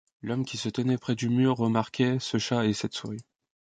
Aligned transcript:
L'homme 0.23 0.45
qui 0.45 0.57
se 0.57 0.67
tenait 0.67 0.97
près 0.97 1.13
du 1.13 1.29
mur 1.29 1.55
remarquait 1.57 2.17
ce 2.19 2.39
chat 2.39 2.65
et 2.65 2.73
cette 2.73 2.95
souris. 2.95 3.21